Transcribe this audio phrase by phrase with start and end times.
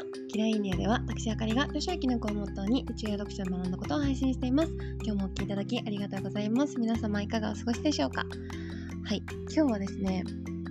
[0.00, 4.72] はキラインディアでは私あかりが年明きの子をモットーに宇宙や読書を学んだことを配信しています。
[5.04, 6.78] 今日もお聴きいただきありがとうございます。
[6.78, 8.24] 皆様いかがお過ごしでしょうか？
[9.04, 9.22] はい。
[9.54, 10.24] 今日はですね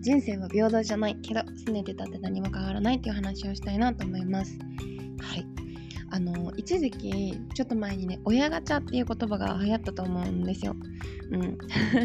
[0.00, 4.56] 人生は平等じゃないけど拗ねてたって何も変わらないっていう話をしたいなと思います。
[5.20, 5.46] はい。
[6.10, 10.76] あの一時期ちょっと前にね親ガチャっていう言葉が流行ったと思うんですよ。
[11.32, 11.58] うん。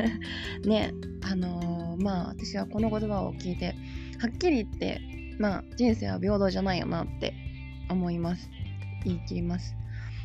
[0.64, 0.94] ね
[1.30, 3.74] あのー、まあ私はこの言葉を聞いて
[4.18, 7.34] はっきり言ってまあ人生は平等じゃないよなって
[7.90, 8.48] 思います。
[9.04, 9.74] 言い切ります。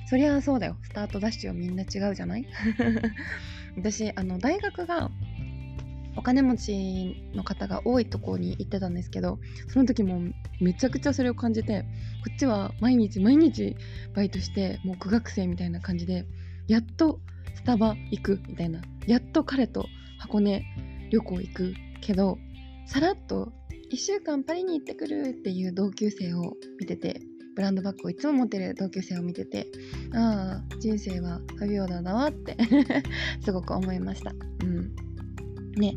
[0.07, 0.77] そりゃそうだよ。
[0.83, 2.45] スタートダッシュはみんな違うじゃない？
[3.75, 5.09] 私あの大学が
[6.15, 10.19] お金持ちの方が多いとこに行ってたんですけどその時も
[10.61, 11.81] めちゃくちゃそれを感じて
[12.23, 13.75] こっちは毎日毎日
[14.15, 16.25] バイトしてもう苦学生みたいな感じで
[16.67, 17.19] やっと
[17.55, 18.81] スタバ行くみたいな。
[19.07, 19.87] やっと彼と
[20.19, 20.63] 箱根
[21.11, 22.37] 旅行行くけど
[22.85, 23.51] さらっと
[23.91, 27.21] 1週間パリに行ってくるっていう同級生を見てて
[27.55, 29.67] ブランドバッグをいつも持ってる同級生を見てて
[30.13, 32.57] ああ人生は不平等だわって
[33.43, 34.33] すごく思いました。
[34.63, 34.91] うん。
[35.79, 35.95] ね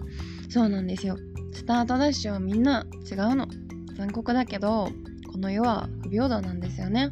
[0.49, 1.17] そうなんですよ。
[1.53, 3.49] スタートダッシュはみんな違うの。
[3.97, 4.89] 残酷だけど
[5.31, 7.11] この世は不平等なんですよね。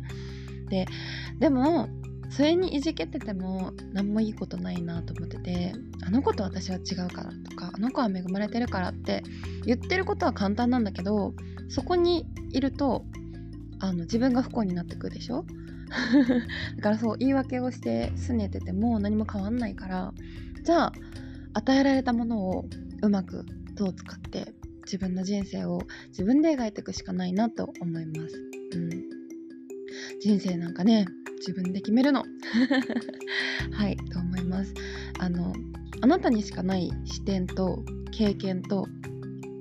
[0.70, 0.86] で
[1.38, 1.88] でも
[2.30, 5.72] それにいじけてても何もいいことないなと思ってて
[6.06, 9.22] あの子と私は違うからとかあの子は恵まれてるからって
[9.64, 11.32] 言ってることは簡単なんだけど
[11.68, 13.04] そこにいると
[13.80, 15.44] あの自分が不幸になってくでしょ？
[16.76, 20.12] だからそう言い訳をして拗ねてても何も変わんないから
[20.62, 20.92] じゃあ
[21.54, 22.66] 与えられたものを
[23.02, 24.52] うまくどう使って
[24.84, 28.34] 自分の人生を自分で描いていくしかないなと思います。
[28.74, 29.17] うん、
[30.20, 31.06] 人生なんかね
[31.38, 32.24] 自分で決めるの。
[33.72, 34.74] はいと思います。
[35.18, 35.52] あの
[36.00, 38.86] あなたにしかない視点と経験と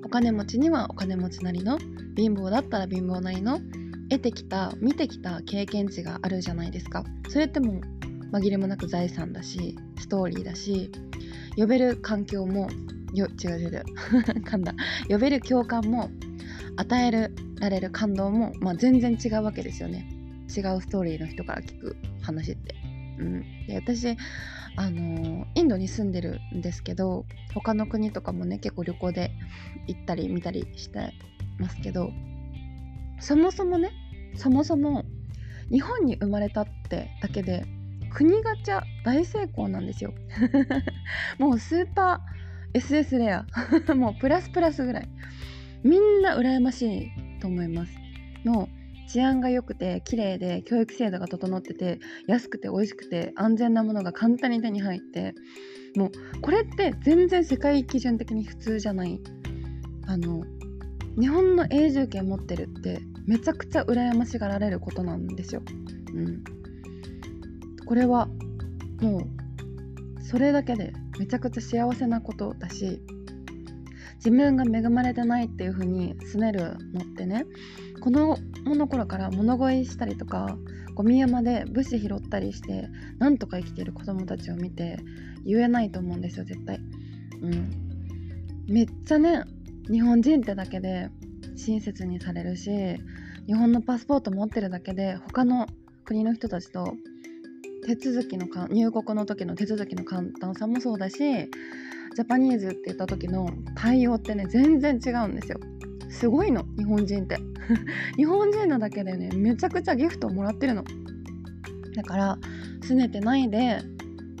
[0.04, 1.78] お金持ちにはお金持ちなりの
[2.16, 3.60] 貧乏だったら貧乏なりの
[4.10, 7.04] 得てきた見てきた経験値があるじゃないですか。
[7.28, 7.80] それってもう
[8.32, 10.90] 紛れもなく財産だしストーリーだし
[11.56, 12.68] 呼べる環境も
[13.14, 13.84] よ違う違う
[14.44, 14.74] 噛んだ。
[15.08, 16.10] 呼べる共感も
[16.76, 17.10] 与え
[17.60, 20.17] られる感動も、まあ、全然違うわけですよね。
[20.48, 22.74] 違うストーリーの人から聞く話って。
[23.18, 24.16] うん、で私
[24.76, 29.32] あのインドに住んでるんですけど他の国とかもね結構旅行で
[29.88, 31.12] 行ったり見たりして
[31.58, 32.12] ますけど
[33.18, 33.90] そもそもね
[34.36, 35.04] そもそも
[35.72, 37.66] 日本に生まれたってだけで
[38.10, 40.14] 国ガチャ大成功なんですよ。
[41.38, 43.46] もうスーパー SS レア。
[43.94, 45.08] もうプラスプラスぐらい。
[45.84, 47.10] みんな羨ましい
[47.40, 47.92] と思います。
[48.44, 48.77] もう
[49.08, 55.34] 治安が良くて綺麗で教育制度が整ってて安くて美味しくて安全なものが簡単に手に入って
[55.96, 59.20] もうこれって全然世界基準的に普通じゃない
[60.06, 60.44] あの
[61.18, 65.62] 日本の永住権持ってるってめちゃくちゃ羨ましがられることなんですよ。
[66.14, 66.44] うん、
[67.84, 68.28] これは
[69.00, 73.02] もうそれだけでめちゃくちゃ幸せなことだし
[74.16, 77.46] 自分が恵まれてないっていう風に拗ねるのってね
[77.98, 80.56] 子供の頃から物乞いしたりとか
[80.94, 82.88] ゴミ山で物資拾ったりして
[83.18, 84.98] なんとか生きている子供たちを見て
[85.44, 86.80] 言えないと思うんですよ絶対。
[87.40, 87.70] うん、
[88.66, 89.44] めっちゃね
[89.90, 91.10] 日本人ってだけで
[91.56, 92.70] 親切にされるし
[93.46, 95.66] 日本のパスポート持ってるだけで他の
[96.04, 96.94] 国の人たちと
[97.86, 105.60] 手続きのか入国の時の手続きの簡単さもそうだしジャパニーズって言った時の対応ってね全然違うんですよ
[106.10, 107.38] すごいの日本人って
[108.16, 110.84] 日本人なだけでねめちゃくちゃギフトをもらってるの
[111.94, 112.38] だから
[112.82, 113.80] 拗ねてないで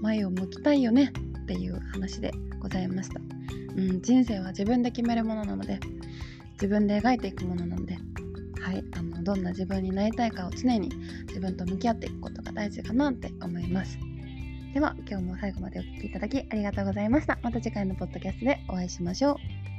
[0.00, 1.12] 前を向きたいよね
[1.42, 3.20] っていう話でございました、
[3.76, 5.80] うん、人生は自分で決めるものなので
[6.52, 7.98] 自分で描いていくものなので
[8.60, 10.90] はいあのどんな自分になりたいかを常に
[11.26, 13.98] 自分と向き合っていくことが大事かなって思います
[14.74, 17.38] では今日も最後までお聴きいただきありがとうございました。
[17.42, 19.77] また次回のポッドキャストでお会いしましょう。